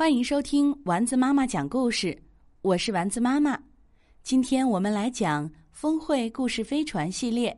[0.00, 2.16] 欢迎收听丸子妈妈讲故事，
[2.62, 3.60] 我是丸子妈妈。
[4.22, 7.52] 今天我们来讲《峰会故事飞船》系列，《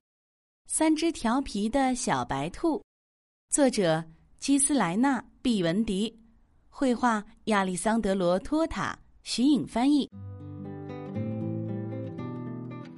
[0.66, 2.78] 三只调皮的小白兔》，
[3.50, 4.02] 作者
[4.40, 6.12] 基斯莱纳·毕文迪，
[6.68, 10.10] 绘画亚历桑德罗·托塔，徐颖翻译。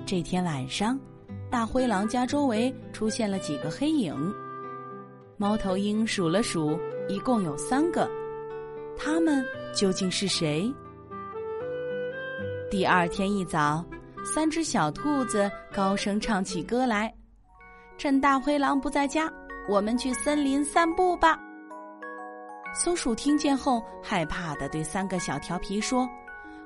[0.07, 0.99] 这天晚上，
[1.51, 4.17] 大灰狼家周围出现了几个黑影。
[5.37, 6.81] 猫头鹰数了数，
[7.11, 8.09] 一共有三个。
[8.97, 10.73] 他们究竟是谁？
[12.71, 13.85] 第二天一早，
[14.25, 17.12] 三只小兔子高声唱起歌来。
[17.97, 19.30] 趁大灰狼不在家，
[19.69, 21.38] 我们去森林散步吧。
[22.75, 26.09] 松鼠听见后，害怕的对三个小调皮说：“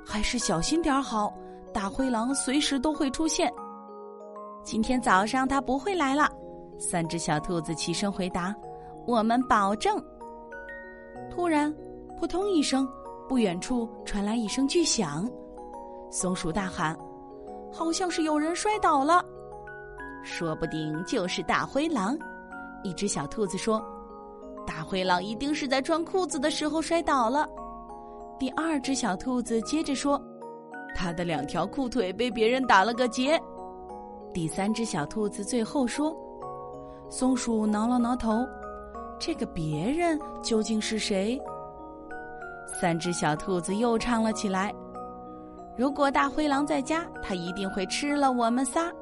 [0.07, 1.37] 还是小心点好，
[1.73, 3.53] 大灰狼随时都会出现。”
[4.65, 6.29] 今天早上他不会来了。
[6.79, 8.55] 三只小兔子齐声回答
[9.07, 10.03] ：“我们保证。”
[11.31, 11.75] 突然。
[12.19, 12.87] 扑通一声，
[13.29, 15.31] 不远处传来一声巨响。
[16.11, 16.99] 松鼠大喊
[17.73, 19.25] ：“好像是有人摔倒了。”
[20.25, 22.19] 说不定就是大灰狼。
[22.83, 23.81] 一只小兔子说
[24.67, 27.49] ：“大灰狼一定是在穿裤子的时候摔倒了。”
[28.37, 30.21] 第二只小兔子接着说
[30.97, 33.41] ：“他的两条裤腿被别人打了个结。”
[34.35, 36.13] 第三只小兔子最后说
[37.09, 38.45] ：“松鼠挠了挠头，
[39.21, 41.41] 这个别人究竟是谁？”
[42.81, 44.73] 三只小兔子又唱了起来
[45.77, 48.93] ：“如果大灰狼在家，它一定会吃了我们仨。”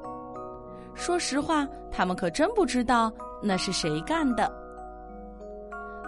[0.95, 4.51] 说实话，他们可真不知道那是谁干的。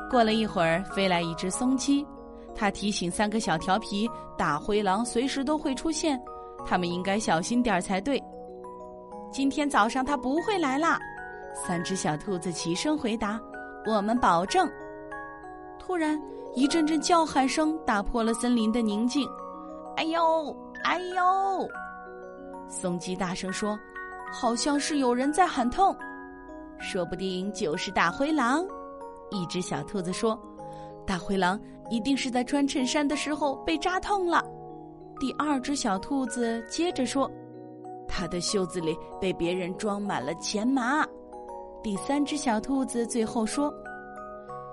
[0.10, 2.04] 过了一会儿，飞来一只松鸡，
[2.56, 6.20] 它提醒三个小调皮：“大灰狼随时都会出现，
[6.66, 8.20] 他们应该小心点儿才对。”
[9.32, 10.98] 今天早上他不会来啦。
[11.54, 13.40] 三只小兔子齐声回答
[13.86, 14.68] ：“我们保证。”
[15.78, 16.20] 突然。
[16.56, 19.28] 一阵阵叫喊声打破了森林的宁静。
[19.98, 21.70] “哎呦，哎呦！”
[22.68, 23.78] 松鸡大声说
[24.34, 25.96] ，“好像是有人在喊痛，
[26.80, 28.66] 说不定就是大灰狼。”
[29.32, 30.40] 一只小兔子说
[31.06, 31.60] ，“大灰狼
[31.90, 34.44] 一定是在穿衬衫的时候被扎痛了。”
[35.20, 37.30] 第二只小兔子接着说
[38.08, 41.06] ，“他的袖子里被别人装满了钱麻。”
[41.84, 43.74] 第三只小兔子最后说。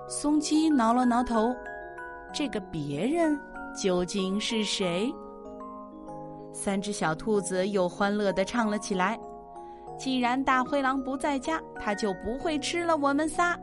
[0.09, 1.53] 松鸡挠了挠头，
[2.33, 3.37] 这个别人
[3.75, 5.13] 究竟是谁？
[6.53, 9.19] 三只小兔子又欢乐的唱了起来。
[9.97, 13.59] 既然大灰狼不在家，他就不会吃了我们仨。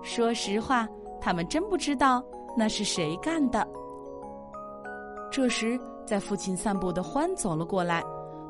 [0.00, 0.86] 说实话，
[1.20, 2.22] 他们真不知道
[2.56, 3.66] 那是谁干的。
[5.28, 8.04] 这时，在附近散步的欢走了过来，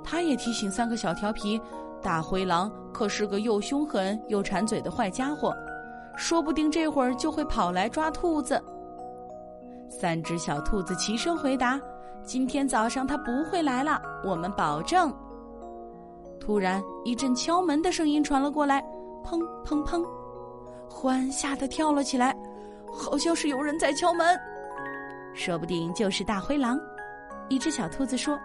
[0.04, 1.58] 他也提醒三个小调皮：
[2.02, 5.54] 大灰狼可是个又凶狠又馋嘴的坏家伙。
[6.18, 8.60] 说不定这会儿就会跑来抓兔子。
[9.88, 11.80] 三只小兔子齐声回答
[12.26, 15.14] ：“今天早上它不会来了，我们保证。”
[16.40, 18.82] 突然，一阵敲门的声音传了过来，
[19.24, 20.04] 砰砰砰！
[20.90, 22.36] 欢吓得跳了起来，
[22.92, 24.36] 好像是有人在敲门，
[25.34, 26.78] 说不定就是大灰狼。
[27.48, 28.36] 一只小兔子说：“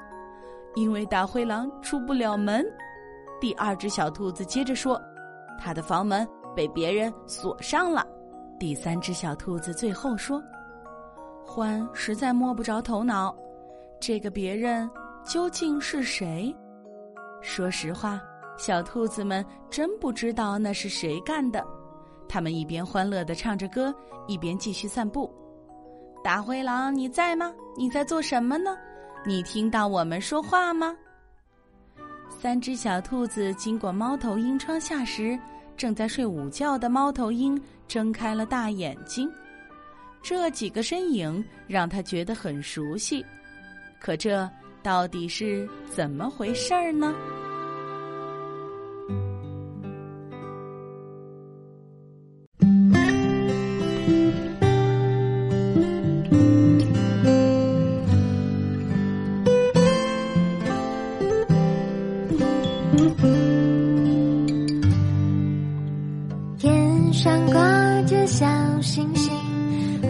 [0.75, 2.63] 因为大灰狼出不了门。”
[3.41, 5.01] 第二只小兔子接着说
[5.59, 8.05] ：“他的房门。”被别人锁上了。
[8.59, 10.41] 第三只小兔子最后说
[11.45, 13.35] ：“欢实在摸不着头脑，
[13.99, 14.89] 这个别人
[15.25, 16.55] 究竟是谁？
[17.41, 18.21] 说实话，
[18.57, 21.65] 小兔子们真不知道那是谁干的。
[22.29, 23.93] 他们一边欢乐的唱着歌，
[24.27, 25.29] 一边继续散步。
[26.23, 27.53] 大灰狼，你在吗？
[27.75, 28.77] 你在做什么呢？
[29.25, 30.95] 你听到我们说话吗？”
[32.29, 35.37] 三只小兔子经过猫头鹰窗下时。
[35.75, 39.29] 正在睡午觉的猫头鹰睁开了大眼睛，
[40.21, 43.25] 这几个身影让他觉得很熟悉，
[43.99, 44.49] 可这
[44.81, 47.13] 到底是怎么回事儿呢？